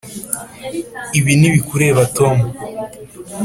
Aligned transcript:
ibi 1.19 1.33
ntibikureba, 1.39 2.01
tom. 2.17 2.37